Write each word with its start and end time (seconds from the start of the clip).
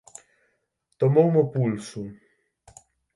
Tomoume 0.97 1.39
o 1.43 1.45
pulso. 1.53 2.01